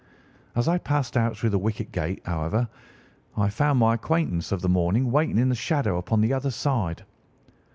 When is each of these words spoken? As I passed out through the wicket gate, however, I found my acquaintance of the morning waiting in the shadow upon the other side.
As 0.55 0.67
I 0.67 0.79
passed 0.79 1.15
out 1.15 1.37
through 1.37 1.51
the 1.51 1.59
wicket 1.59 1.91
gate, 1.91 2.23
however, 2.25 2.67
I 3.37 3.49
found 3.49 3.77
my 3.77 3.93
acquaintance 3.93 4.51
of 4.51 4.63
the 4.63 4.67
morning 4.67 5.11
waiting 5.11 5.37
in 5.37 5.49
the 5.49 5.53
shadow 5.53 5.99
upon 5.99 6.21
the 6.21 6.33
other 6.33 6.49
side. 6.49 7.05